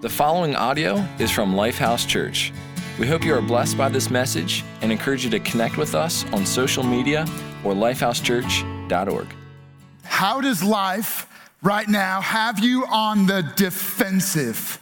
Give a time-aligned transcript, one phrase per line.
[0.00, 2.52] The following audio is from Lifehouse Church.
[3.00, 6.24] We hope you are blessed by this message and encourage you to connect with us
[6.32, 7.22] on social media
[7.64, 9.26] or lifehousechurch.org.
[10.04, 11.26] How does life
[11.62, 14.78] right now have you on the defensive?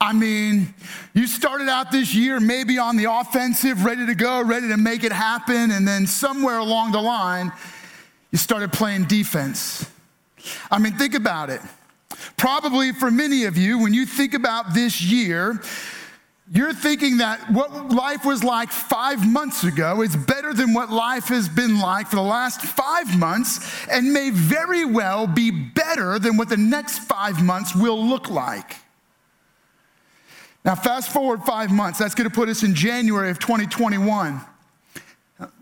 [0.00, 0.72] I mean,
[1.12, 5.04] you started out this year maybe on the offensive, ready to go, ready to make
[5.04, 7.52] it happen, and then somewhere along the line,
[8.30, 9.86] you started playing defense.
[10.70, 11.60] I mean, think about it.
[12.38, 15.60] Probably for many of you, when you think about this year,
[16.50, 21.28] you're thinking that what life was like five months ago is better than what life
[21.28, 26.36] has been like for the last five months and may very well be better than
[26.36, 28.76] what the next five months will look like.
[30.64, 34.40] Now, fast forward five months, that's going to put us in January of 2021.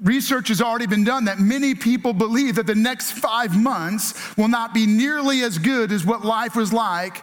[0.02, 4.48] Research has already been done that many people believe that the next five months will
[4.48, 7.22] not be nearly as good as what life was like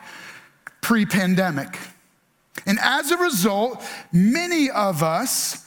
[0.81, 1.77] pre pandemic.
[2.65, 5.62] And as a result, many of us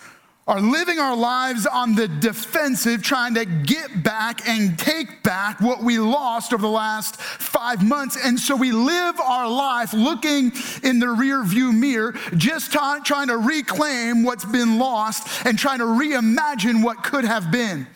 [0.47, 5.83] are living our lives on the defensive, trying to get back and take back what
[5.83, 8.17] we lost over the last five months.
[8.25, 10.53] And so we live our life looking
[10.85, 15.79] in the rear view mirror, just t- trying to reclaim what's been lost and trying
[15.79, 17.89] to reimagine what could have been.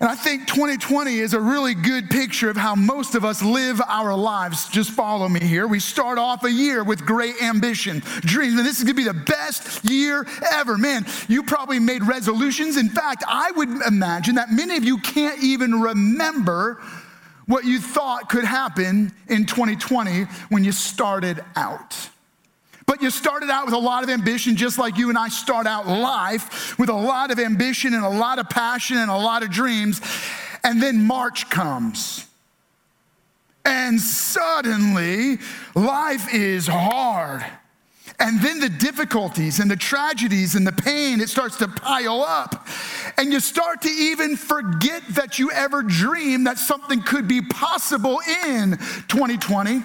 [0.00, 3.80] And I think 2020 is a really good picture of how most of us live
[3.86, 4.68] our lives.
[4.68, 5.66] Just follow me here.
[5.68, 9.14] We start off a year with great ambition, dreams, and this is gonna be the
[9.14, 10.76] best year ever.
[10.76, 12.76] Man, you probably made resolutions.
[12.76, 16.82] In fact, I would imagine that many of you can't even remember
[17.46, 22.10] what you thought could happen in 2020 when you started out.
[22.86, 25.66] But you started out with a lot of ambition, just like you and I start
[25.66, 29.42] out life with a lot of ambition and a lot of passion and a lot
[29.42, 30.00] of dreams.
[30.62, 32.26] And then March comes.
[33.64, 35.38] And suddenly,
[35.74, 37.44] life is hard.
[38.20, 42.68] And then the difficulties and the tragedies and the pain, it starts to pile up.
[43.16, 48.20] And you start to even forget that you ever dreamed that something could be possible
[48.46, 48.76] in
[49.08, 49.82] 2020.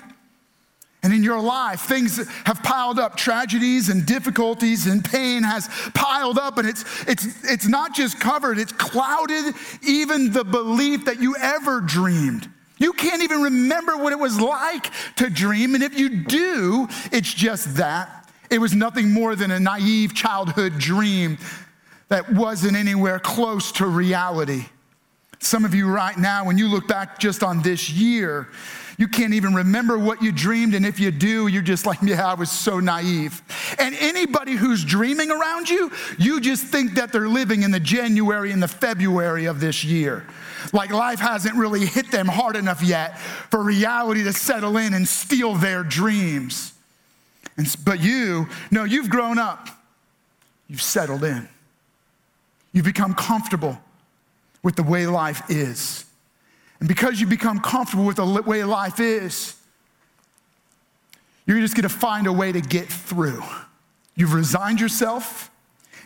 [1.01, 3.15] And in your life, things have piled up.
[3.15, 8.59] Tragedies and difficulties and pain has piled up, and it's, it's, it's not just covered,
[8.59, 9.55] it's clouded
[9.87, 12.49] even the belief that you ever dreamed.
[12.79, 17.33] You can't even remember what it was like to dream, and if you do, it's
[17.33, 18.29] just that.
[18.49, 21.37] It was nothing more than a naive childhood dream
[22.09, 24.65] that wasn't anywhere close to reality.
[25.39, 28.49] Some of you, right now, when you look back just on this year,
[28.99, 30.75] you can't even remember what you dreamed.
[30.75, 33.41] And if you do, you're just like, yeah, I was so naive.
[33.79, 38.51] And anybody who's dreaming around you, you just think that they're living in the January
[38.51, 40.27] and the February of this year.
[40.73, 45.07] Like life hasn't really hit them hard enough yet for reality to settle in and
[45.07, 46.73] steal their dreams.
[47.55, 49.69] And, but you, no, you've grown up.
[50.67, 51.47] You've settled in.
[52.73, 53.79] You've become comfortable
[54.61, 56.03] with the way life is.
[56.79, 59.55] And because you become comfortable with the way life is,
[61.45, 63.43] you're just gonna find a way to get through.
[64.15, 65.49] You've resigned yourself,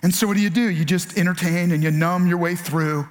[0.02, 0.70] and so what do you do?
[0.70, 3.08] You just entertain and you numb your way through,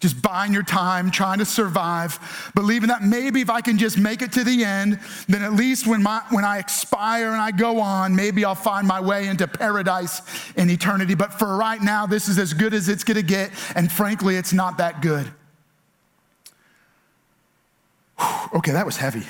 [0.00, 4.20] just buying your time, trying to survive, believing that maybe if I can just make
[4.20, 7.80] it to the end, then at least when, my, when I expire and I go
[7.80, 10.22] on, maybe I'll find my way into paradise
[10.56, 11.14] in eternity.
[11.14, 14.52] But for right now, this is as good as it's gonna get, and frankly, it's
[14.52, 15.32] not that good.
[18.54, 19.24] Okay, that was heavy.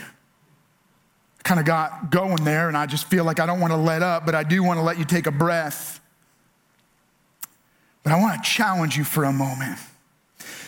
[1.43, 4.03] Kind of got going there, and I just feel like I don't want to let
[4.03, 6.01] up, but I do want to let you take a breath.
[8.03, 9.79] But I want to challenge you for a moment.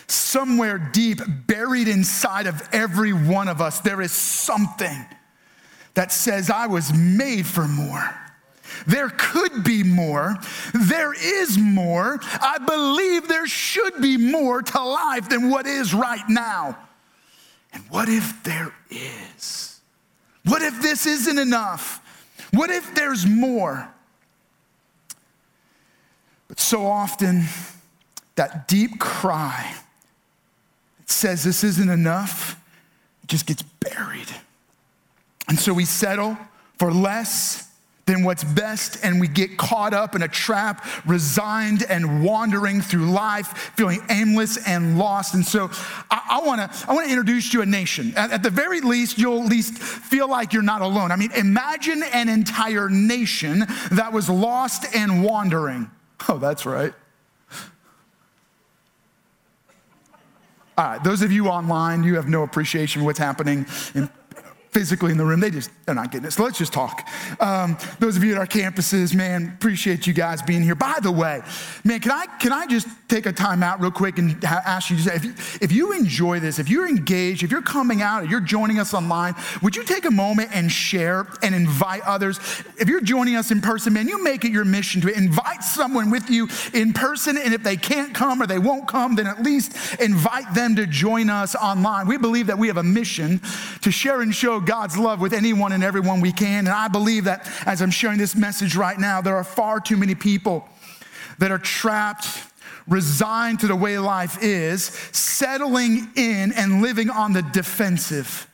[0.07, 5.05] Somewhere deep, buried inside of every one of us, there is something
[5.95, 8.15] that says, I was made for more.
[8.85, 10.35] There could be more.
[10.73, 12.19] There is more.
[12.23, 16.77] I believe there should be more to life than what is right now.
[17.77, 19.79] And what if there is?
[20.45, 22.01] What if this isn't enough?
[22.51, 23.87] What if there's more?
[26.47, 27.43] But so often,
[28.33, 29.75] that deep cry
[30.97, 32.59] that says this isn't enough
[33.21, 34.33] it just gets buried.
[35.47, 36.35] And so we settle
[36.79, 37.66] for less
[38.07, 43.11] than what's best, and we get caught up in a trap, resigned and wandering through
[43.11, 45.35] life, feeling aimless and lost.
[45.35, 45.69] And so
[46.09, 48.13] I, I wanna, I wanna introduce you a nation.
[48.15, 51.11] At, at the very least, you'll at least feel like you're not alone.
[51.11, 55.91] I mean, imagine an entire nation that was lost and wandering.
[56.29, 56.93] Oh, that's right.
[60.77, 63.65] All right, those of you online, you have no appreciation for what's happening
[63.95, 64.09] in
[64.71, 65.39] physically in the room.
[65.39, 66.31] They just, they're not getting it.
[66.31, 67.07] So let's just talk.
[67.39, 70.75] Um, those of you at our campuses, man, appreciate you guys being here.
[70.75, 71.41] By the way,
[71.83, 74.89] man, can I, can I just take a time out real quick and ha- ask
[74.89, 78.29] you, if you, if you enjoy this, if you're engaged, if you're coming out, if
[78.29, 82.39] you're joining us online, would you take a moment and share and invite others?
[82.77, 86.11] If you're joining us in person, man, you make it your mission to invite someone
[86.11, 87.37] with you in person.
[87.37, 90.85] And if they can't come or they won't come, then at least invite them to
[90.85, 92.07] join us online.
[92.07, 93.41] We believe that we have a mission
[93.81, 96.59] to share and show God's love with anyone and everyone we can.
[96.59, 99.97] And I believe that as I'm sharing this message right now, there are far too
[99.97, 100.67] many people
[101.39, 102.27] that are trapped,
[102.87, 108.47] resigned to the way life is, settling in and living on the defensive.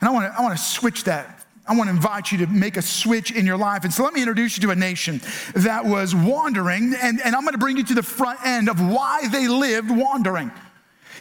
[0.00, 2.46] And I want to I want to switch that I want to invite you to
[2.48, 3.84] make a switch in your life.
[3.84, 5.20] And so let me introduce you to a nation
[5.54, 9.28] that was wandering, and, and I'm to bring you to the front end of why
[9.28, 10.50] they lived wandering.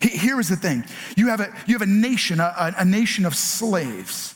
[0.01, 0.83] Here is the thing
[1.15, 4.35] you have a, you have a nation, a, a nation of slaves.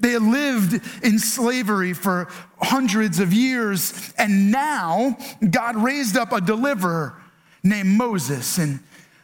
[0.00, 2.28] They lived in slavery for
[2.60, 5.16] hundreds of years, and now
[5.50, 7.14] God raised up a deliverer
[7.62, 8.58] named Moses.
[8.58, 8.80] And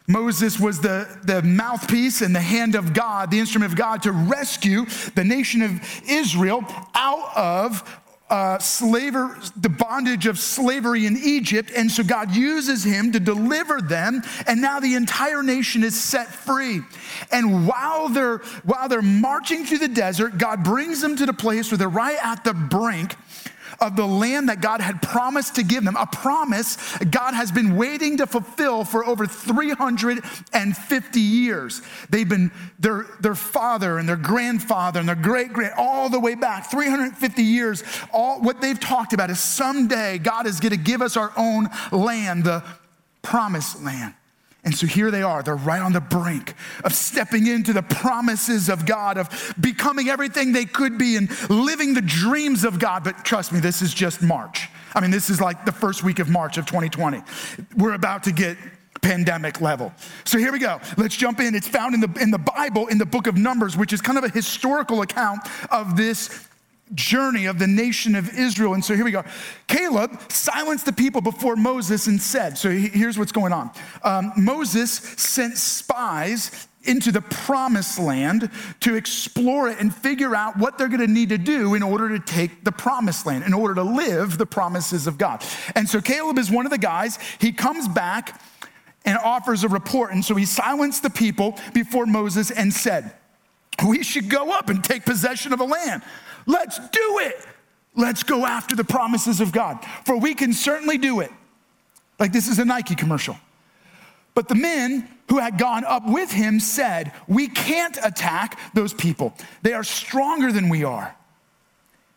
[0.06, 4.12] Moses was the, the mouthpiece and the hand of God, the instrument of God to
[4.12, 6.64] rescue the nation of Israel
[6.94, 11.70] out of uh, slaver, the bondage of slavery in Egypt.
[11.76, 14.22] And so God uses him to deliver them.
[14.46, 16.80] And now the entire nation is set free.
[17.32, 21.70] And while they're, while they're marching through the desert, God brings them to the place
[21.70, 23.16] where they're right at the brink
[23.80, 27.76] of the land that God had promised to give them, a promise God has been
[27.76, 31.82] waiting to fulfill for over 350 years.
[32.10, 36.34] They've been, their, their father and their grandfather and their great grand, all the way
[36.34, 37.82] back, 350 years,
[38.12, 41.68] all what they've talked about is someday God is going to give us our own
[41.90, 42.62] land, the
[43.22, 44.14] promised land.
[44.64, 45.42] And so here they are.
[45.42, 46.54] They're right on the brink
[46.84, 51.94] of stepping into the promises of God, of becoming everything they could be and living
[51.94, 53.02] the dreams of God.
[53.02, 54.68] But trust me, this is just March.
[54.94, 57.22] I mean, this is like the first week of March of 2020.
[57.76, 58.58] We're about to get
[59.00, 59.94] pandemic level.
[60.24, 60.78] So here we go.
[60.98, 61.54] Let's jump in.
[61.54, 64.18] It's found in the, in the Bible, in the book of Numbers, which is kind
[64.18, 65.40] of a historical account
[65.70, 66.48] of this
[66.94, 68.74] journey of the nation of Israel.
[68.74, 69.24] And so here we go.
[69.68, 73.70] Caleb silenced the people before Moses and said, So here's what's going on.
[74.02, 78.50] Um, Moses sent spies into the promised land
[78.80, 82.08] to explore it and figure out what they're going to need to do in order
[82.08, 85.44] to take the promised land, in order to live the promises of God.
[85.74, 87.18] And so Caleb is one of the guys.
[87.38, 88.40] He comes back
[89.04, 90.12] and offers a report.
[90.12, 93.12] And so he silenced the people before Moses and said,
[93.86, 96.02] We should go up and take possession of a land.
[96.46, 97.46] Let's do it.
[97.96, 101.30] Let's go after the promises of God, for we can certainly do it.
[102.18, 103.36] Like this is a Nike commercial.
[104.34, 109.34] But the men who had gone up with him said, We can't attack those people.
[109.62, 111.16] They are stronger than we are.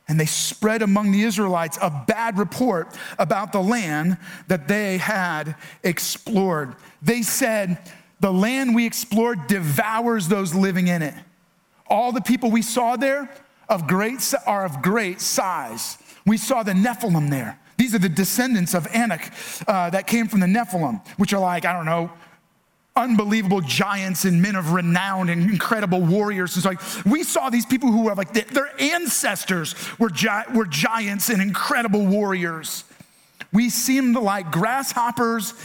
[0.07, 4.17] And they spread among the Israelites a bad report about the land
[4.47, 6.75] that they had explored.
[7.01, 7.77] They said,
[8.19, 11.15] The land we explored devours those living in it.
[11.87, 13.29] All the people we saw there
[13.73, 15.97] of great, are of great size.
[16.25, 17.59] We saw the Nephilim there.
[17.77, 19.33] These are the descendants of Anak
[19.67, 22.11] uh, that came from the Nephilim, which are like, I don't know,
[22.95, 26.55] unbelievable giants and men of renown and incredible warriors.
[26.55, 31.29] It's like we saw these people who were like their ancestors were, gi- were giants
[31.29, 32.83] and incredible warriors.
[33.51, 35.55] We seemed like grasshoppers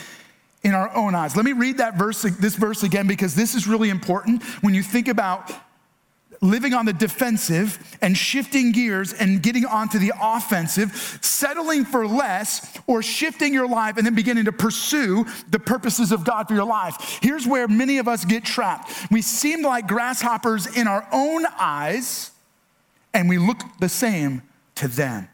[0.64, 1.36] in our own eyes.
[1.36, 4.82] Let me read that verse, this verse again, because this is really important when you
[4.82, 5.52] think about
[6.40, 12.78] living on the defensive and shifting gears and getting onto the offensive, settling for less,
[12.86, 16.64] or shifting your life and then beginning to pursue the purposes of God for your
[16.64, 17.18] life.
[17.22, 18.90] Here's where many of us get trapped.
[19.10, 22.30] We seem like grasshoppers in our own eyes,
[23.12, 24.42] and we look the same
[24.76, 25.28] to them.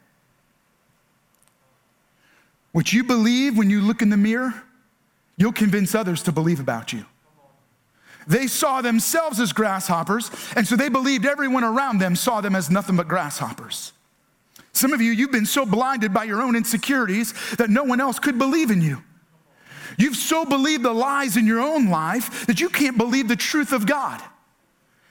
[2.72, 4.54] What you believe when you look in the mirror,
[5.36, 7.04] you'll convince others to believe about you.
[8.26, 12.70] They saw themselves as grasshoppers, and so they believed everyone around them saw them as
[12.70, 13.92] nothing but grasshoppers.
[14.72, 18.18] Some of you, you've been so blinded by your own insecurities that no one else
[18.18, 19.02] could believe in you.
[19.96, 23.72] You've so believed the lies in your own life that you can't believe the truth
[23.72, 24.20] of God.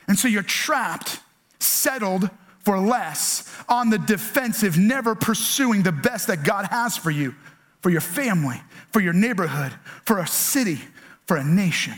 [0.08, 1.20] And so you're trapped,
[1.60, 2.30] settled
[2.60, 7.34] for less, on the defensive, never pursuing the best that God has for you,
[7.82, 9.74] for your family, for your neighborhood,
[10.06, 10.82] for a city,
[11.26, 11.96] for a nation.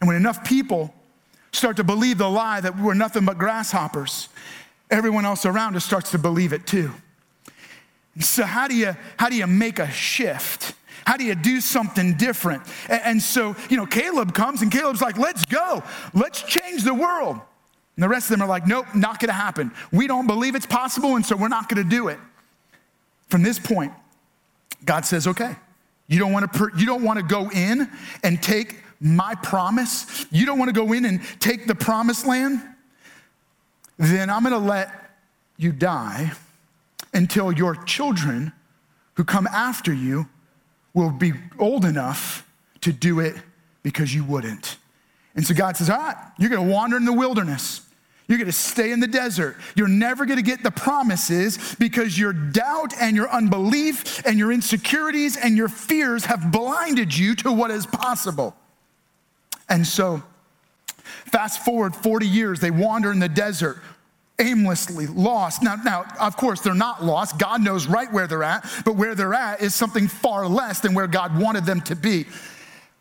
[0.00, 0.94] And when enough people
[1.52, 4.28] start to believe the lie that we're nothing but grasshoppers,
[4.90, 6.92] everyone else around us starts to believe it too.
[8.20, 10.74] so how do you how do you make a shift?
[11.06, 12.62] How do you do something different?
[12.88, 15.82] And, and so, you know, Caleb comes and Caleb's like, let's go.
[16.12, 17.40] Let's change the world.
[17.96, 19.72] And the rest of them are like, nope, not gonna happen.
[19.90, 22.18] We don't believe it's possible, and so we're not gonna do it.
[23.28, 23.92] From this point,
[24.84, 25.56] God says, okay,
[26.08, 27.90] you don't wanna, per- you don't wanna go in
[28.22, 30.26] and take my promise?
[30.30, 32.60] You don't wanna go in and take the promised land?
[33.98, 34.92] Then I'm gonna let
[35.56, 36.32] you die
[37.12, 38.52] until your children
[39.14, 40.28] who come after you
[40.94, 42.48] will be old enough
[42.80, 43.36] to do it
[43.82, 44.76] because you wouldn't.
[45.34, 47.82] And so God says, All right, you're gonna wander in the wilderness.
[48.28, 49.56] You're gonna stay in the desert.
[49.74, 55.36] You're never gonna get the promises because your doubt and your unbelief and your insecurities
[55.36, 58.54] and your fears have blinded you to what is possible.
[59.68, 60.22] And so,
[61.26, 63.78] fast forward 40 years, they wander in the desert
[64.38, 65.62] aimlessly lost.
[65.62, 67.38] Now, now, of course, they're not lost.
[67.38, 70.94] God knows right where they're at, but where they're at is something far less than
[70.94, 72.26] where God wanted them to be.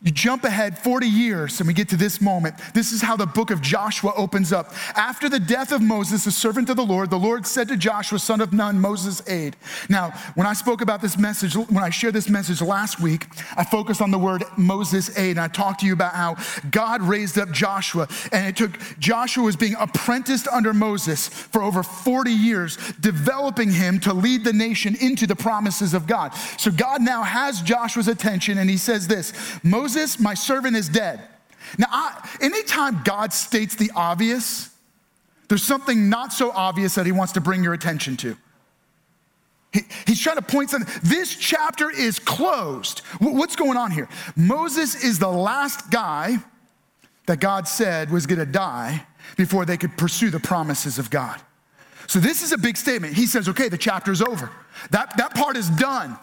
[0.04, 2.54] You jump ahead 40 years and we get to this moment.
[2.75, 4.72] This is how the book of Joshua opens up.
[4.96, 8.20] After the death of Moses, the servant of the Lord, the Lord said to Joshua,
[8.20, 9.56] son of Nun, Moses' aide.
[9.89, 13.25] Now, when I spoke about this message, when I shared this message last week,
[13.56, 15.32] I focused on the word Moses' aide.
[15.32, 16.38] And I talked to you about how
[16.70, 18.08] God raised up Joshua.
[18.32, 24.00] And it took Joshua was being apprenticed under Moses for over 40 years, developing him
[24.01, 26.36] to lead the nation into the promises of God.
[26.60, 30.89] So God now has Joshua's attention and he says this Moses Moses, my servant, is
[30.89, 31.22] dead.
[31.77, 34.70] Now, I, anytime God states the obvious,
[35.48, 38.36] there's something not so obvious that he wants to bring your attention to.
[39.72, 40.94] He, he's trying to point something.
[41.03, 43.00] This chapter is closed.
[43.20, 44.10] What's going on here?
[44.36, 46.39] Moses is the last guy
[47.27, 49.06] that God said was going to die
[49.38, 51.39] before they could pursue the promises of God.
[52.08, 53.13] So this is a big statement.
[53.13, 54.51] He says, okay, the chapter's over.
[54.91, 56.20] That, that part is done.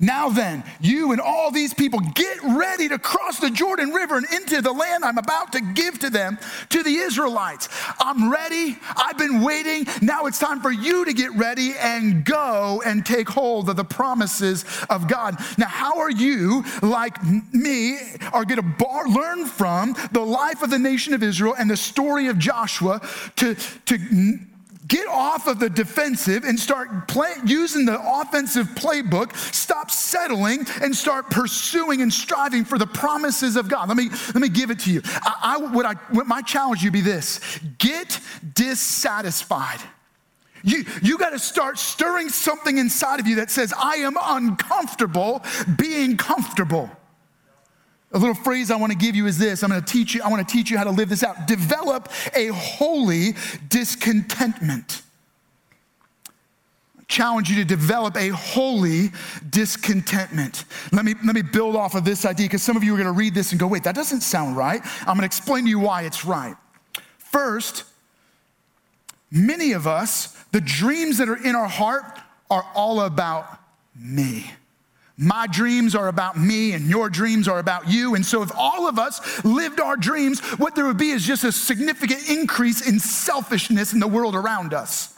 [0.00, 4.26] Now then, you and all these people get ready to cross the Jordan River and
[4.32, 6.38] into the land I'm about to give to them,
[6.70, 7.68] to the Israelites.
[7.98, 8.78] I'm ready.
[8.96, 9.86] I've been waiting.
[10.02, 13.84] Now it's time for you to get ready and go and take hold of the
[13.84, 15.36] promises of God.
[15.56, 17.16] Now, how are you, like
[17.52, 17.98] me,
[18.32, 21.76] are going to bar- learn from the life of the nation of Israel and the
[21.76, 23.00] story of Joshua
[23.36, 23.54] to,
[23.86, 24.38] to
[24.88, 29.36] get off of the defensive and start play, using the offensive playbook.
[29.36, 33.88] Stop settling and start pursuing and striving for the promises of God.
[33.88, 35.02] Let me, let me give it to you.
[35.04, 37.40] I, I, what I, what my challenge you be this
[37.78, 38.18] get
[38.54, 39.80] dissatisfied.
[40.64, 45.44] You, you got to start stirring something inside of you that says, I am uncomfortable
[45.76, 46.90] being comfortable.
[48.12, 49.62] A little phrase I want to give you is this.
[49.62, 51.46] I'm going to teach you, I want to teach you how to live this out.
[51.46, 53.34] Develop a holy
[53.68, 55.02] discontentment.
[57.06, 59.10] challenge you to develop a holy
[59.48, 60.64] discontentment.
[60.92, 63.06] Let me, let me build off of this idea because some of you are going
[63.06, 64.80] to read this and go, wait, that doesn't sound right.
[65.00, 66.54] I'm going to explain to you why it's right.
[67.16, 67.84] First,
[69.30, 72.04] many of us, the dreams that are in our heart
[72.50, 73.58] are all about
[73.94, 74.50] me.
[75.20, 78.14] My dreams are about me and your dreams are about you.
[78.14, 81.42] And so, if all of us lived our dreams, what there would be is just
[81.42, 85.17] a significant increase in selfishness in the world around us.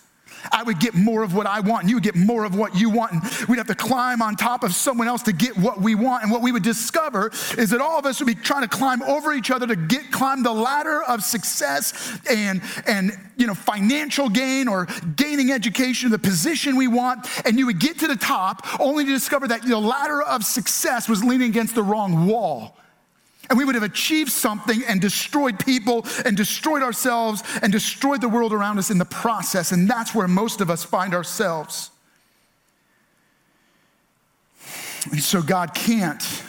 [0.52, 2.74] I would get more of what I want, and you would get more of what
[2.74, 3.12] you want.
[3.12, 6.22] And we'd have to climb on top of someone else to get what we want.
[6.22, 9.02] And what we would discover is that all of us would be trying to climb
[9.02, 14.28] over each other to get climb the ladder of success and, and you know, financial
[14.28, 17.26] gain or gaining education, the position we want.
[17.46, 21.08] And you would get to the top only to discover that the ladder of success
[21.08, 22.76] was leaning against the wrong wall
[23.50, 28.28] and we would have achieved something and destroyed people and destroyed ourselves and destroyed the
[28.28, 29.72] world around us in the process.
[29.72, 31.90] And that's where most of us find ourselves.
[35.10, 36.42] And so God can't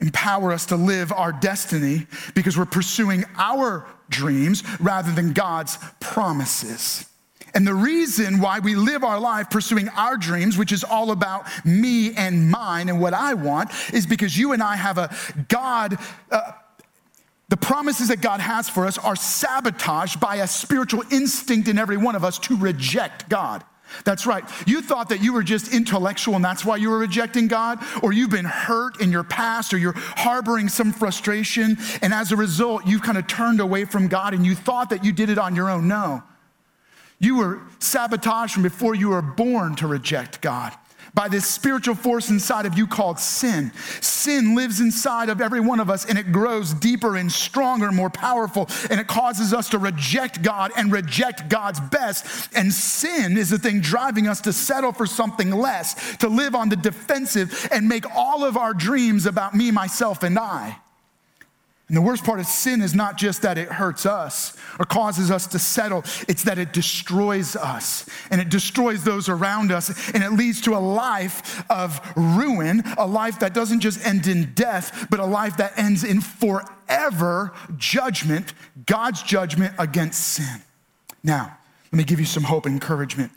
[0.00, 7.06] empower us to live our destiny because we're pursuing our dreams rather than God's promises.
[7.54, 11.46] And the reason why we live our life pursuing our dreams, which is all about
[11.64, 15.14] me and mine and what I want, is because you and I have a
[15.48, 15.98] God.
[16.30, 16.52] Uh,
[17.50, 21.98] the promises that God has for us are sabotaged by a spiritual instinct in every
[21.98, 23.62] one of us to reject God.
[24.04, 24.42] That's right.
[24.66, 28.12] You thought that you were just intellectual and that's why you were rejecting God, or
[28.12, 32.86] you've been hurt in your past, or you're harboring some frustration, and as a result,
[32.86, 35.54] you've kind of turned away from God and you thought that you did it on
[35.54, 35.86] your own.
[35.86, 36.22] No.
[37.18, 40.72] You were sabotaged from before you were born to reject God
[41.14, 43.72] by this spiritual force inside of you called sin.
[44.00, 47.96] Sin lives inside of every one of us and it grows deeper and stronger and
[47.96, 52.50] more powerful and it causes us to reject God and reject God's best.
[52.54, 56.68] And sin is the thing driving us to settle for something less, to live on
[56.68, 60.78] the defensive and make all of our dreams about me, myself, and I.
[61.88, 65.30] And the worst part of sin is not just that it hurts us or causes
[65.30, 70.24] us to settle, it's that it destroys us and it destroys those around us and
[70.24, 75.06] it leads to a life of ruin, a life that doesn't just end in death,
[75.10, 78.54] but a life that ends in forever judgment,
[78.86, 80.62] God's judgment against sin.
[81.22, 81.58] Now,
[81.92, 83.30] let me give you some hope and encouragement.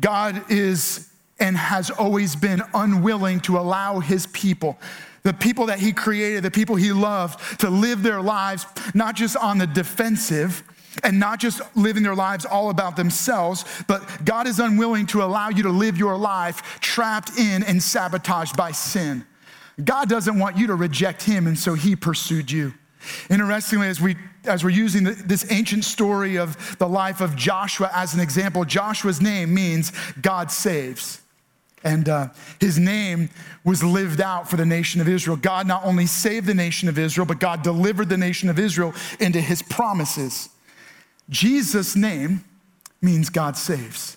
[0.00, 1.08] God is
[1.44, 4.78] and has always been unwilling to allow his people
[5.24, 9.38] the people that he created, the people he loved, to live their lives not just
[9.38, 10.62] on the defensive
[11.02, 15.48] and not just living their lives all about themselves, but God is unwilling to allow
[15.48, 19.24] you to live your life trapped in and sabotaged by sin.
[19.82, 22.74] God doesn't want you to reject him, and so he pursued you.
[23.30, 27.90] Interestingly, as, we, as we're using the, this ancient story of the life of Joshua
[27.94, 31.22] as an example, Joshua's name means God saves.
[31.84, 32.28] And uh,
[32.60, 33.28] his name
[33.62, 35.36] was lived out for the nation of Israel.
[35.36, 38.94] God not only saved the nation of Israel, but God delivered the nation of Israel
[39.20, 40.48] into his promises.
[41.28, 42.44] Jesus' name
[43.02, 44.16] means God saves.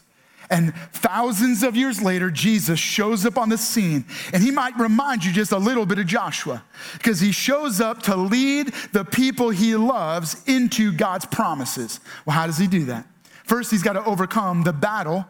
[0.50, 5.26] And thousands of years later, Jesus shows up on the scene, and he might remind
[5.26, 9.50] you just a little bit of Joshua, because he shows up to lead the people
[9.50, 12.00] he loves into God's promises.
[12.26, 13.06] Well, how does he do that?
[13.44, 15.26] First, he's got to overcome the battle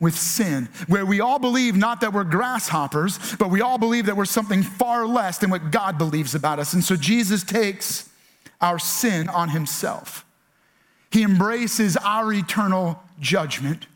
[0.00, 4.16] with sin, where we all believe not that we're grasshoppers, but we all believe that
[4.16, 6.72] we're something far less than what God believes about us.
[6.74, 8.08] And so Jesus takes
[8.60, 10.24] our sin on himself.
[11.10, 13.86] He embraces our eternal judgment,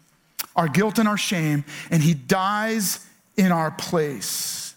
[0.57, 4.70] our guilt and our shame, and he dies in our place.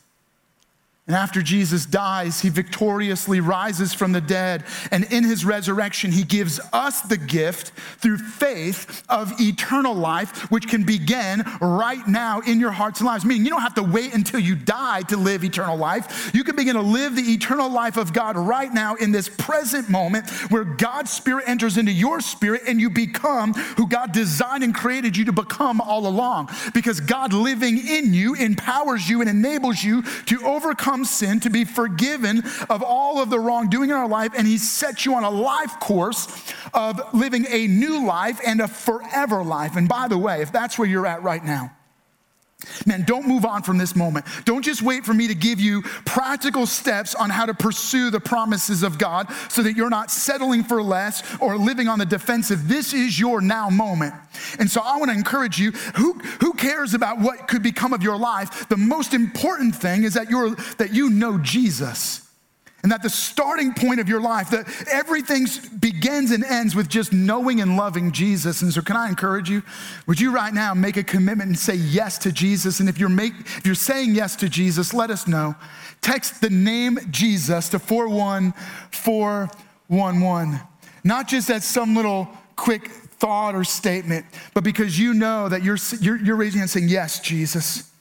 [1.05, 4.63] And after Jesus dies, he victoriously rises from the dead.
[4.89, 10.69] And in his resurrection, he gives us the gift through faith of eternal life, which
[10.69, 13.25] can begin right now in your hearts and lives.
[13.25, 16.31] Meaning, you don't have to wait until you die to live eternal life.
[16.33, 19.89] You can begin to live the eternal life of God right now in this present
[19.89, 24.73] moment where God's Spirit enters into your spirit and you become who God designed and
[24.73, 26.49] created you to become all along.
[26.73, 31.49] Because God living in you empowers you and enables you to overcome overcome sin, to
[31.49, 35.23] be forgiven of all of the wrongdoing in our life, and He sets you on
[35.23, 36.27] a life course
[36.73, 39.75] of living a new life and a forever life.
[39.75, 41.71] And by the way, if that's where you're at right now,
[42.85, 44.25] Man, don't move on from this moment.
[44.45, 48.19] Don't just wait for me to give you practical steps on how to pursue the
[48.19, 52.67] promises of God so that you're not settling for less or living on the defensive.
[52.67, 54.13] This is your now moment.
[54.59, 58.03] And so I want to encourage you who, who cares about what could become of
[58.03, 58.67] your life?
[58.69, 62.22] The most important thing is that, you're, that you know Jesus
[62.83, 65.47] and that the starting point of your life, that everything
[65.79, 68.61] begins and ends with just knowing and loving Jesus.
[68.61, 69.63] And so, can I encourage you?
[70.05, 72.81] Would you right now make a commitment and say yes to Jesus?
[72.81, 75.55] And if you're, make, if you're saying yes to Jesus, let us know.
[76.01, 80.59] Text the name Jesus to 41411.
[81.05, 85.77] Not just as some little quick thought or statement, but because you know that you're,
[86.01, 87.92] you're, you're raising and saying, Yes, Jesus.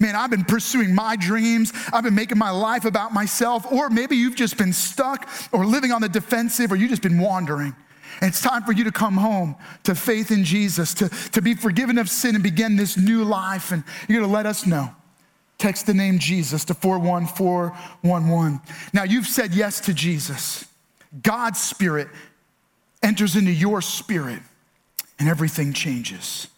[0.00, 1.72] Man, I've been pursuing my dreams.
[1.92, 3.70] I've been making my life about myself.
[3.70, 7.18] Or maybe you've just been stuck or living on the defensive or you've just been
[7.18, 7.74] wandering.
[8.20, 11.54] And it's time for you to come home to faith in Jesus, to, to be
[11.54, 13.72] forgiven of sin and begin this new life.
[13.72, 14.94] And you're going to let us know.
[15.58, 18.60] Text the name Jesus to 41411.
[18.92, 20.66] Now, you've said yes to Jesus.
[21.22, 22.08] God's Spirit
[23.02, 24.40] enters into your spirit,
[25.18, 26.48] and everything changes.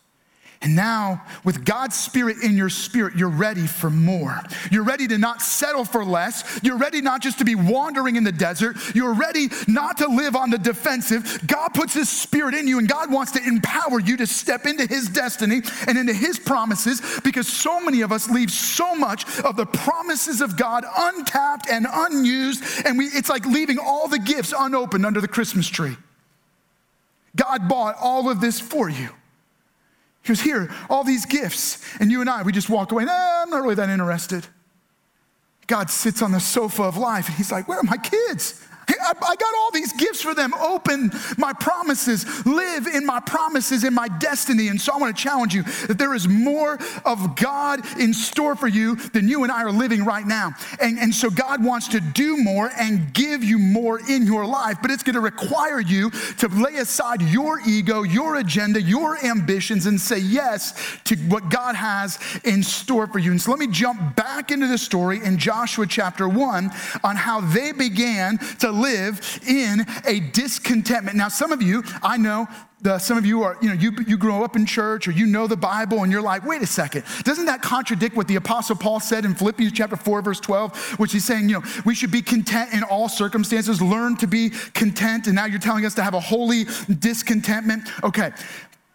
[0.67, 4.43] And now, with God's Spirit in your spirit, you're ready for more.
[4.73, 6.59] You're ready to not settle for less.
[6.61, 8.77] You're ready not just to be wandering in the desert.
[8.93, 11.41] You're ready not to live on the defensive.
[11.47, 14.87] God puts His Spirit in you, and God wants to empower you to step into
[14.89, 19.55] His destiny and into His promises because so many of us leave so much of
[19.55, 24.53] the promises of God untapped and unused, and we, it's like leaving all the gifts
[24.59, 25.97] unopened under the Christmas tree.
[27.37, 29.11] God bought all of this for you.
[30.27, 31.81] He goes, Here, all these gifts.
[32.01, 33.05] And you and I, we just walk away.
[33.05, 34.45] Nah, I'm not really that interested.
[35.69, 38.61] God sits on the sofa of life and he's like, Where are my kids?
[38.89, 40.55] I, got all these gifts for them.
[40.55, 44.69] Open my promises, live in my promises, in my destiny.
[44.69, 48.57] And so I want to challenge you that there is more of God in store
[48.57, 50.55] for you than you and I are living right now.
[50.81, 54.79] And, and so God wants to do more and give you more in your life,
[54.83, 59.87] but it's going to require you to lay aside your ego, your agenda, your ambitions,
[59.87, 63.33] and say yes to what God has in store for you.
[63.33, 66.71] And so let me jump back into the story in Joshua chapter 1
[67.03, 71.17] on how they began to live in a discontentment.
[71.17, 72.47] Now, some of you, I know,
[72.83, 75.25] the, some of you are, you know, you, you grow up in church or you
[75.27, 78.77] know the Bible and you're like, wait a second, doesn't that contradict what the Apostle
[78.77, 82.11] Paul said in Philippians chapter 4, verse 12, which he's saying, you know, we should
[82.11, 86.03] be content in all circumstances, learn to be content, and now you're telling us to
[86.03, 86.67] have a holy
[86.99, 87.89] discontentment?
[88.05, 88.31] Okay,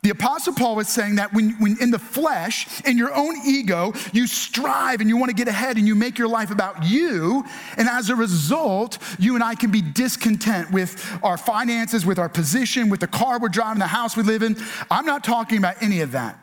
[0.03, 3.93] the Apostle Paul was saying that when, when in the flesh, in your own ego,
[4.13, 7.45] you strive and you want to get ahead and you make your life about you.
[7.77, 12.29] And as a result, you and I can be discontent with our finances, with our
[12.29, 14.57] position, with the car we're driving, the house we live in.
[14.89, 16.40] I'm not talking about any of that.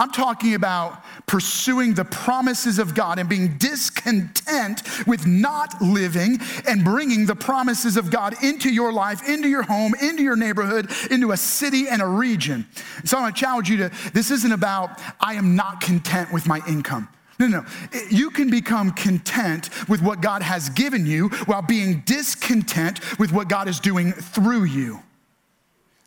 [0.00, 6.82] I'm talking about pursuing the promises of God and being discontent with not living and
[6.82, 11.32] bringing the promises of God into your life, into your home, into your neighborhood, into
[11.32, 12.66] a city and a region.
[13.04, 16.46] So I want to challenge you to this isn't about, I am not content with
[16.46, 17.06] my income.
[17.38, 17.66] No, no,
[18.10, 23.48] You can become content with what God has given you while being discontent with what
[23.48, 25.02] God is doing through you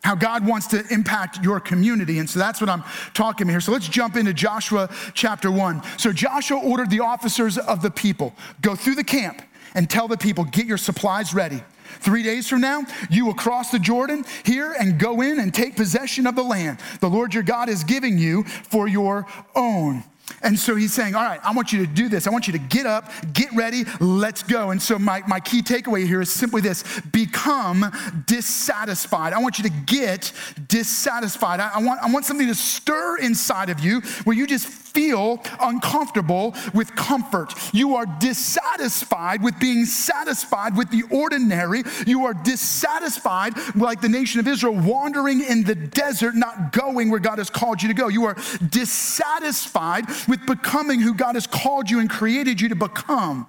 [0.04, 2.18] how God wants to impact your community.
[2.18, 3.60] And so that's what I'm talking here.
[3.60, 5.82] So let's jump into Joshua chapter one.
[5.98, 9.40] So Joshua ordered the officers of the people go through the camp
[9.74, 11.62] and tell the people, get your supplies ready.
[12.00, 15.74] Three days from now, you will cross the Jordan here and go in and take
[15.74, 20.04] possession of the land the Lord your God is giving you for your own.
[20.42, 22.26] And so he's saying, All right, I want you to do this.
[22.26, 24.70] I want you to get up, get ready, let's go.
[24.70, 27.90] And so my, my key takeaway here is simply this become
[28.26, 29.32] dissatisfied.
[29.32, 30.32] I want you to get
[30.68, 31.60] dissatisfied.
[31.60, 35.42] I, I, want, I want something to stir inside of you where you just feel
[35.60, 37.52] uncomfortable with comfort.
[37.74, 41.82] You are dissatisfied with being satisfied with the ordinary.
[42.06, 47.20] You are dissatisfied, like the nation of Israel, wandering in the desert, not going where
[47.20, 48.08] God has called you to go.
[48.08, 48.36] You are
[48.68, 53.48] dissatisfied with becoming who God has called you and created you to become.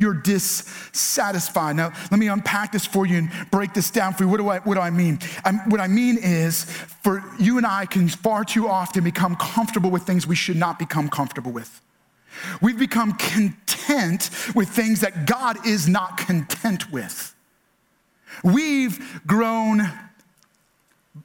[0.00, 1.76] You're dissatisfied.
[1.76, 4.30] Now, let me unpack this for you and break this down for you.
[4.30, 5.18] What do I, what do I mean?
[5.44, 9.90] I'm, what I mean is, for you and I can far too often become comfortable
[9.90, 11.82] with things we should not become comfortable with.
[12.62, 17.34] We've become content with things that God is not content with.
[18.42, 19.82] We've grown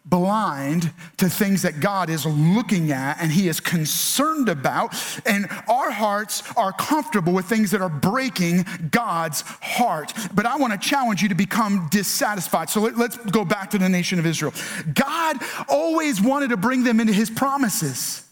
[0.06, 4.94] blind to things that God is looking at and He is concerned about.
[5.26, 10.14] And our hearts are comfortable with things that are breaking God's heart.
[10.34, 12.70] But I want to challenge you to become dissatisfied.
[12.70, 14.54] So let, us go back to the nation of Israel.
[14.94, 15.38] God
[15.68, 18.25] always wanted to bring them into His promises.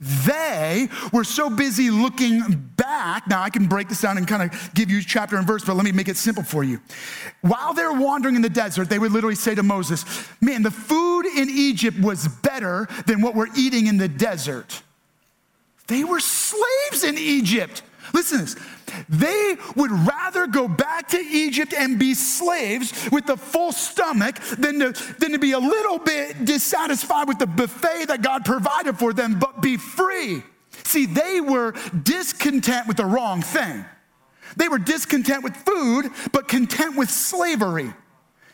[0.00, 3.28] They were so busy looking back.
[3.28, 5.76] Now, I can break this down and kind of give you chapter and verse, but
[5.76, 6.80] let me make it simple for you.
[7.42, 10.04] While they're wandering in the desert, they would literally say to Moses,
[10.40, 14.82] Man, the food in Egypt was better than what we're eating in the desert.
[15.86, 17.82] They were slaves in Egypt.
[18.12, 18.56] Listen to this.
[19.08, 24.80] They would rather go back to Egypt and be slaves with a full stomach than
[24.80, 29.12] to, than to be a little bit dissatisfied with the buffet that God provided for
[29.12, 30.42] them, but be free.
[30.84, 33.84] See, they were discontent with the wrong thing.
[34.56, 37.92] They were discontent with food, but content with slavery.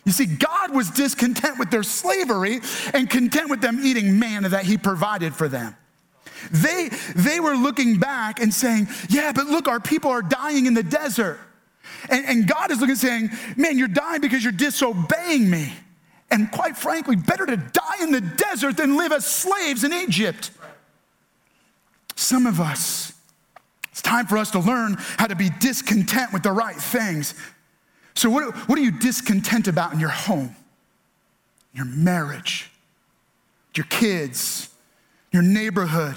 [0.04, 2.60] You see, God was discontent with their slavery
[2.94, 5.76] and content with them eating manna that He provided for them.
[6.50, 10.74] They, they were looking back and saying, Yeah, but look, our people are dying in
[10.74, 11.38] the desert.
[12.08, 15.72] And, and God is looking and saying, Man, you're dying because you're disobeying me.
[16.30, 20.50] And quite frankly, better to die in the desert than live as slaves in Egypt.
[22.16, 23.12] Some of us,
[23.90, 27.34] it's time for us to learn how to be discontent with the right things.
[28.14, 30.56] So, what, what are you discontent about in your home,
[31.74, 32.70] your marriage,
[33.74, 34.70] your kids,
[35.32, 36.16] your neighborhood?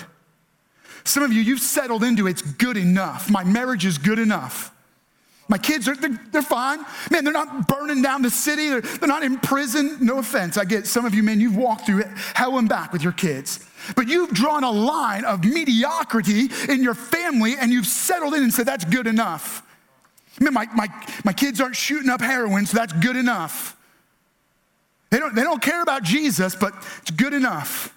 [1.04, 3.30] Some of you, you've settled into it's good enough.
[3.30, 4.72] My marriage is good enough.
[5.50, 6.86] My kids are, they're, they're, fine.
[7.10, 8.70] Man, they're not burning down the city.
[8.70, 9.98] They're, they're not in prison.
[10.00, 10.58] No offense.
[10.58, 12.04] I get some of you, man, you've walked through
[12.36, 13.66] hell and back with your kids.
[13.96, 18.54] But you've drawn a line of mediocrity in your family and you've settled in and
[18.54, 19.64] said, that's good enough.
[20.40, 20.88] Man, my, my,
[21.26, 23.76] my kids aren't shooting up heroin, so that's good enough.
[25.10, 27.96] They don't, they don't care about Jesus, but it's good enough.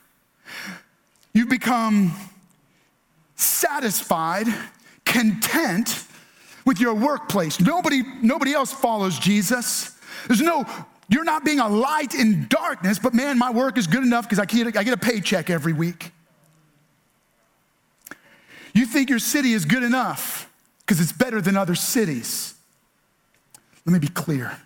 [1.35, 2.13] You've become
[3.37, 4.47] satisfied,
[5.05, 6.05] content
[6.65, 7.61] with your workplace.
[7.61, 9.99] Nobody, nobody else follows Jesus.
[10.29, 10.65] There's no,
[11.09, 14.39] you're not being a light in darkness, but man, my work is good enough because
[14.39, 16.13] I get, I get a paycheck every week.
[18.75, 22.55] You think your city is good enough because it's better than other cities.
[23.85, 24.57] Let me be clear.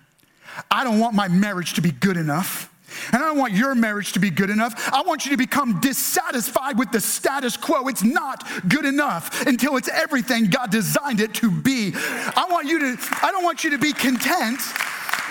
[0.70, 2.72] I don't want my marriage to be good enough.
[3.12, 4.92] And I don't want your marriage to be good enough.
[4.92, 7.88] I want you to become dissatisfied with the status quo.
[7.88, 11.92] It's not good enough until it's everything God designed it to be.
[11.94, 14.60] I want you to, I don't want you to be content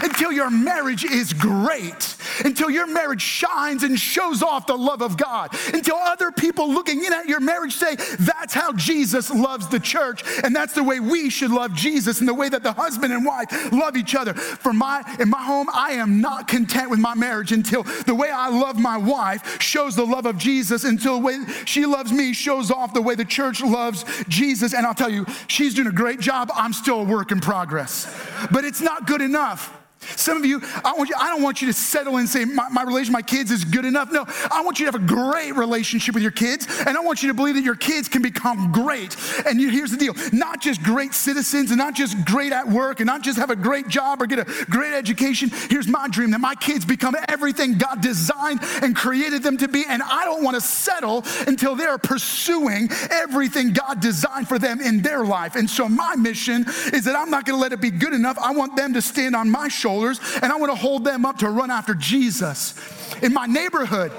[0.02, 5.18] until your marriage is great, until your marriage shines and shows off the love of
[5.18, 9.80] God, until other people looking in at your marriage say, That's how Jesus loves the
[9.80, 13.14] church, and that's the way we should love Jesus, and the way that the husband
[13.14, 14.34] and wife love each other.
[14.34, 18.30] For my in my home, I am not content with my marriage until the way
[18.30, 22.34] I love my wife shows the love of Jesus, until the way she loves me
[22.34, 24.74] shows off the way the church loves Jesus.
[24.74, 26.52] And I'll tell you, she's doing a great job.
[26.54, 28.06] I'm still a work in progress.
[28.52, 29.85] But it's not good enough.
[30.16, 32.68] Some of you, I, want you, I don't want you to settle and say, my,
[32.70, 34.12] my with my kids is good enough.
[34.12, 37.22] No, I want you to have a great relationship with your kids, and I want
[37.22, 39.16] you to believe that your kids can become great.
[39.46, 43.00] And you, here's the deal not just great citizens, and not just great at work,
[43.00, 45.50] and not just have a great job or get a great education.
[45.70, 49.84] Here's my dream that my kids become everything God designed and created them to be,
[49.88, 55.02] and I don't want to settle until they're pursuing everything God designed for them in
[55.02, 55.56] their life.
[55.56, 58.38] And so, my mission is that I'm not going to let it be good enough.
[58.38, 61.26] I want them to stand on my shoulders shoulders and I want to hold them
[61.26, 62.76] up to run after Jesus.
[63.22, 64.12] In my neighborhood,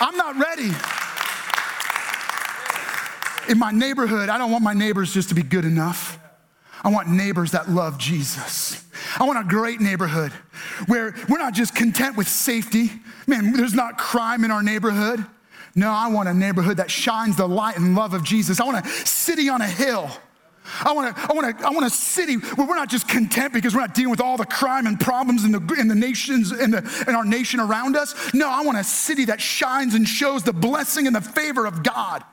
[0.00, 0.72] I'm not ready.
[3.50, 6.18] In my neighborhood, I don't want my neighbors just to be good enough.
[6.82, 8.84] I want neighbors that love Jesus.
[9.18, 10.32] I want a great neighborhood
[10.86, 12.90] where we're not just content with safety.
[13.26, 15.24] Man, there's not crime in our neighborhood.
[15.74, 18.60] No, I want a neighborhood that shines the light and love of Jesus.
[18.60, 20.10] I want a city on a hill
[20.80, 23.52] I want, a, I, want a, I want a city where we're not just content
[23.52, 26.52] because we're not dealing with all the crime and problems in the, in the nations,
[26.52, 28.14] in, the, in our nation around us.
[28.34, 31.82] No, I want a city that shines and shows the blessing and the favor of
[31.82, 32.24] God.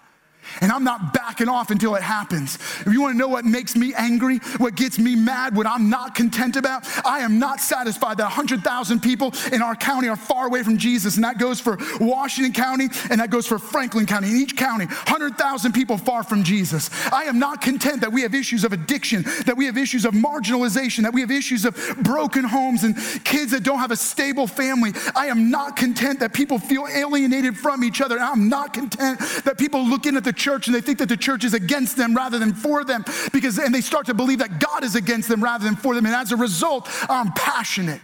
[0.61, 2.55] And I'm not backing off until it happens.
[2.85, 5.89] If you want to know what makes me angry, what gets me mad, what I'm
[5.89, 10.47] not content about, I am not satisfied that 100,000 people in our county are far
[10.47, 11.15] away from Jesus.
[11.15, 14.29] And that goes for Washington County and that goes for Franklin County.
[14.29, 16.89] In each county, 100,000 people far from Jesus.
[17.11, 20.13] I am not content that we have issues of addiction, that we have issues of
[20.13, 24.47] marginalization, that we have issues of broken homes and kids that don't have a stable
[24.47, 24.91] family.
[25.15, 28.19] I am not content that people feel alienated from each other.
[28.19, 31.17] I'm not content that people look in at the church and they think that the
[31.17, 33.03] church is against them rather than for them
[33.33, 36.05] because and they start to believe that God is against them rather than for them
[36.05, 37.99] and as a result I'm passionate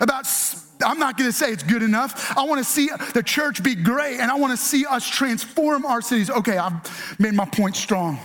[0.00, 0.26] about
[0.82, 2.36] I'm not going to say it's good enough.
[2.36, 5.86] I want to see the church be great and I want to see us transform
[5.86, 6.30] our cities.
[6.30, 8.18] Okay, I've made my point strong.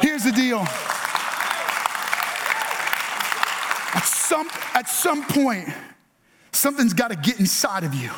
[0.00, 0.60] Here's the deal.
[3.94, 5.68] At some, at some point,
[6.52, 8.10] something's got to get inside of you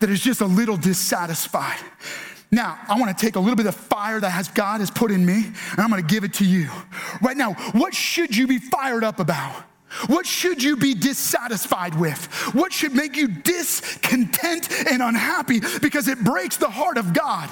[0.00, 1.78] that is just a little dissatisfied.
[2.52, 5.10] Now, I want to take a little bit of fire that has God has put
[5.10, 6.68] in me, and I'm going to give it to you.
[7.22, 9.64] Right now, what should you be fired up about?
[10.06, 12.24] What should you be dissatisfied with?
[12.54, 17.50] What should make you discontent and unhappy because it breaks the heart of God?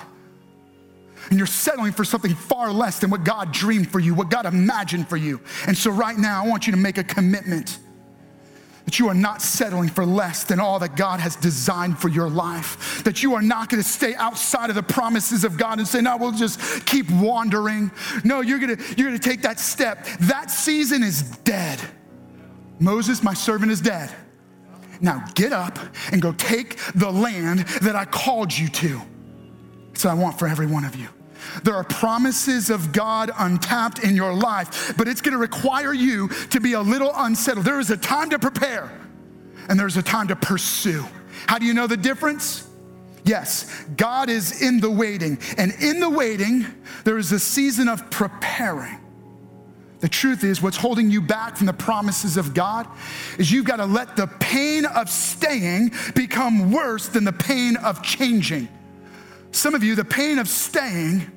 [1.30, 4.46] And you're settling for something far less than what God dreamed for you, what God
[4.46, 5.40] imagined for you.
[5.66, 7.78] And so, right now, I want you to make a commitment
[8.88, 12.30] that you are not settling for less than all that God has designed for your
[12.30, 15.86] life, that you are not going to stay outside of the promises of God and
[15.86, 17.90] say, no, we'll just keep wandering.
[18.24, 20.06] No, you're going to, you're going to take that step.
[20.20, 21.78] That season is dead.
[22.80, 24.10] Moses, my servant, is dead.
[25.02, 25.78] Now get up
[26.10, 28.96] and go take the land that I called you to.
[28.96, 31.08] What I want for every one of you.
[31.62, 36.60] There are promises of God untapped in your life, but it's to require you to
[36.60, 37.64] be a little unsettled.
[37.64, 38.90] There is a time to prepare,
[39.68, 41.04] and there's a time to pursue.
[41.46, 42.68] How do you know the difference?
[43.24, 46.66] Yes, God is in the waiting, and in the waiting,
[47.04, 48.98] there is a season of preparing.
[50.00, 52.86] The truth is, what's holding you back from the promises of God
[53.36, 58.02] is you've got to let the pain of staying become worse than the pain of
[58.02, 58.68] changing.
[59.50, 61.30] Some of you, the pain of staying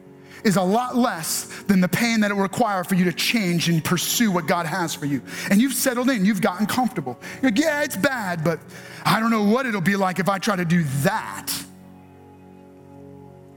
[0.43, 3.69] is a lot less than the pain that it will require for you to change
[3.69, 5.21] and pursue what God has for you.
[5.49, 7.19] And you've settled in, you've gotten comfortable.
[7.41, 8.59] You're like, yeah, it's bad, but
[9.05, 11.51] I don't know what it'll be like if I try to do that.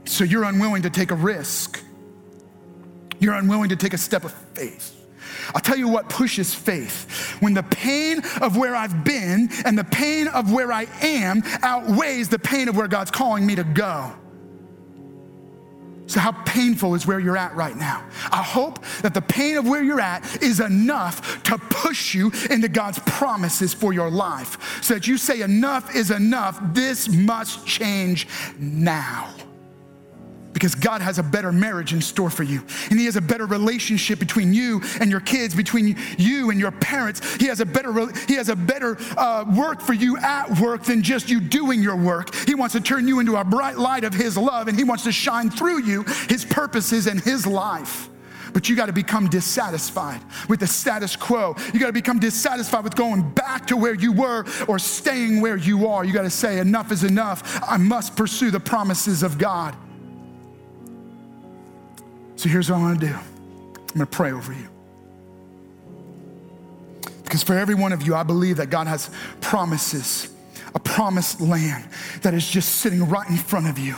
[0.05, 1.81] So you're unwilling to take a risk.
[3.19, 4.91] You're unwilling to take a step of faith.
[5.53, 7.37] I'll tell you what pushes faith.
[7.39, 12.29] When the pain of where I've been and the pain of where I am outweighs
[12.29, 14.13] the pain of where God's calling me to go.
[16.07, 18.05] So, how painful is where you're at right now?
[18.31, 22.67] I hope that the pain of where you're at is enough to push you into
[22.67, 26.59] God's promises for your life so that you say, Enough is enough.
[26.73, 28.27] This must change
[28.59, 29.33] now
[30.55, 32.63] because God has a better marriage in store for you.
[32.89, 36.71] And He has a better relationship between you and your kids, between you and your
[36.71, 37.35] parents.
[37.35, 37.91] He has a better,
[38.25, 41.97] he has a better uh, work for you at work than just you doing your
[41.97, 42.33] work.
[42.33, 45.03] He wants to turn you into a bright light of His love, and He wants
[45.03, 48.09] to shine through you His purposes and His life.
[48.53, 51.57] But you got to become dissatisfied with the status quo.
[51.73, 55.57] You got to become dissatisfied with going back to where you were or staying where
[55.57, 56.05] you are.
[56.05, 57.61] You got to say, enough is enough.
[57.67, 59.75] I must pursue the promises of God.
[62.45, 64.67] So here's what I want to do I'm going to pray over you.
[67.23, 69.09] Because for every one of you, I believe that God has
[69.41, 70.31] promises,
[70.75, 71.89] a promised land
[72.21, 73.95] that is just sitting right in front of you.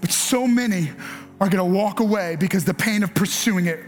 [0.00, 0.92] But so many
[1.42, 3.80] are going to walk away because the pain of pursuing it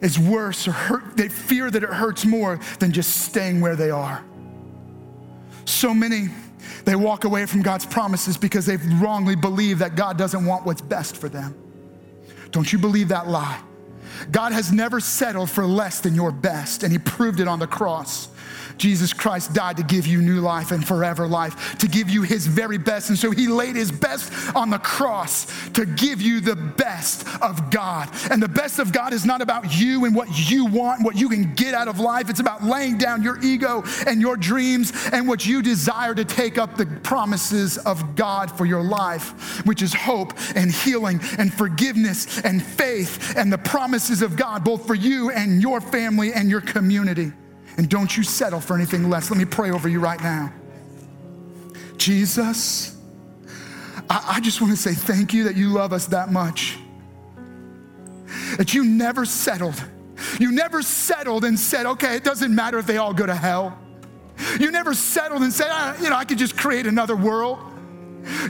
[0.00, 1.18] is worse or hurt.
[1.18, 4.24] They fear that it hurts more than just staying where they are.
[5.66, 6.28] So many,
[6.84, 10.80] they walk away from God's promises because they've wrongly believed that God doesn't want what's
[10.80, 11.54] best for them.
[12.50, 13.60] Don't you believe that lie?
[14.30, 17.66] God has never settled for less than your best, and He proved it on the
[17.66, 18.28] cross.
[18.78, 22.46] Jesus Christ died to give you new life and forever life, to give you his
[22.46, 23.08] very best.
[23.08, 27.70] And so he laid his best on the cross to give you the best of
[27.70, 28.08] God.
[28.30, 31.28] And the best of God is not about you and what you want, what you
[31.28, 32.30] can get out of life.
[32.30, 36.58] It's about laying down your ego and your dreams and what you desire to take
[36.58, 42.40] up the promises of God for your life, which is hope and healing and forgiveness
[42.40, 46.60] and faith and the promises of God, both for you and your family and your
[46.60, 47.32] community.
[47.76, 49.30] And don't you settle for anything less.
[49.30, 50.52] Let me pray over you right now.
[51.96, 52.96] Jesus,
[54.10, 56.78] I, I just want to say thank you that you love us that much.
[58.58, 59.82] That you never settled.
[60.38, 63.78] You never settled and said, okay, it doesn't matter if they all go to hell.
[64.58, 67.58] You never settled and said, ah, you know, I could just create another world.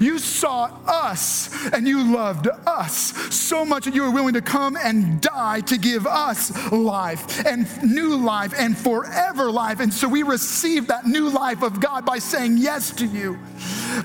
[0.01, 4.77] You saw us and you loved us so much that you were willing to come
[4.77, 9.81] and die to give us life and new life and forever life.
[9.81, 13.39] And so we received that new life of God by saying yes to you.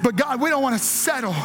[0.03, 1.36] But God, we don't want to settle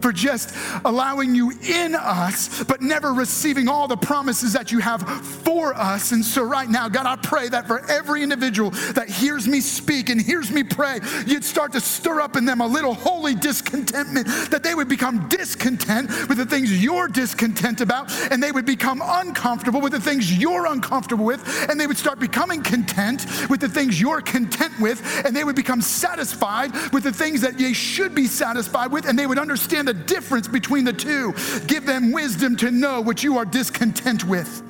[0.00, 5.02] for just allowing you in us, but never receiving all the promises that you have
[5.02, 6.12] for us.
[6.12, 10.08] And so, right now, God, I pray that for every individual that hears me speak
[10.08, 14.26] and hears me pray, you'd start to stir up in them a little holy discontentment,
[14.50, 19.02] that they would become discontent with the things you're discontent about, and they would become
[19.04, 23.68] uncomfortable with the things you're uncomfortable with, and they would start becoming content with the
[23.68, 28.14] things you're content with, and they would become satisfied with the things that they should
[28.14, 31.32] be satisfied with, and they would understand the difference between the two.
[31.66, 34.62] Give them wisdom to know what you are discontent with.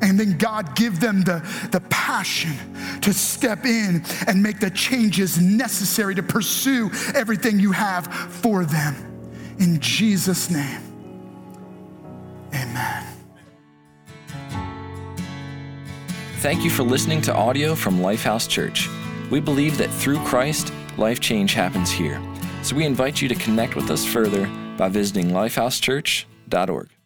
[0.00, 2.52] And then God give them the, the passion
[3.02, 8.94] to step in and make the changes necessary to pursue everything you have for them.
[9.58, 10.80] In Jesus' name,
[12.54, 13.06] amen.
[16.36, 18.88] Thank you for listening to audio from Lifehouse Church.
[19.30, 22.18] We believe that through Christ, life change happens here.
[22.62, 24.46] So we invite you to connect with us further
[24.76, 26.99] by visiting lifehousechurch.org.